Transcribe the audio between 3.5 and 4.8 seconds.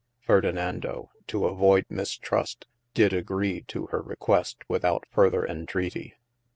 too hir request